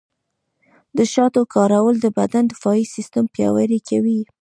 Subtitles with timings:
[0.97, 4.19] د شاتو کارول د بدن دفاعي سیستم پیاوړی کوي.